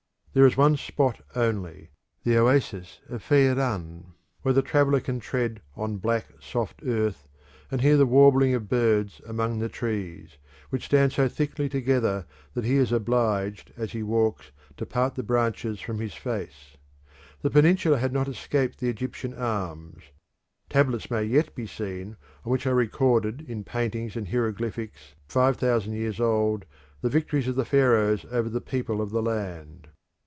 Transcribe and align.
There 0.33 0.45
is 0.45 0.55
one 0.55 0.77
spot 0.77 1.19
only 1.35 1.89
the 2.23 2.37
oasis 2.37 3.01
of 3.09 3.21
Feiran 3.21 4.13
where 4.43 4.53
the 4.53 4.61
traveller 4.61 5.01
can 5.01 5.19
tread 5.19 5.61
on 5.75 5.97
black, 5.97 6.29
soft 6.39 6.79
earth 6.87 7.27
and 7.69 7.81
hear 7.81 7.97
the 7.97 8.05
warbling 8.05 8.53
of 8.53 8.69
birds 8.69 9.19
among 9.27 9.59
the 9.59 9.67
trees, 9.67 10.37
which 10.69 10.85
stand 10.85 11.11
so 11.11 11.27
thickly 11.27 11.67
together 11.67 12.25
that 12.53 12.63
he 12.63 12.75
is 12.77 12.93
obliged 12.93 13.73
as 13.75 13.91
he 13.91 14.03
walks 14.03 14.51
to 14.77 14.85
part 14.85 15.15
the 15.15 15.21
branches 15.23 15.81
from 15.81 15.99
his 15.99 16.13
face. 16.13 16.77
The 17.41 17.49
peninsula 17.49 17.97
had 17.97 18.13
not 18.13 18.29
escaped 18.29 18.79
the 18.79 18.87
Egyptian 18.87 19.33
arms; 19.33 20.01
tablets 20.69 21.11
may 21.11 21.25
yet 21.25 21.53
be 21.55 21.67
seen 21.67 22.15
on 22.45 22.53
which 22.53 22.65
are 22.65 22.73
recorded 22.73 23.41
in 23.49 23.65
paintings 23.65 24.15
and 24.15 24.29
hieroglyphics 24.29 25.13
five 25.27 25.57
thousand 25.57 25.95
years 25.95 26.21
old 26.21 26.63
the 27.01 27.09
victories 27.09 27.49
of 27.49 27.55
the 27.57 27.65
Pharaohs 27.65 28.25
over 28.31 28.47
the 28.47 28.61
people 28.61 29.01
of 29.01 29.09
the 29.09 29.21
land. 29.21 29.89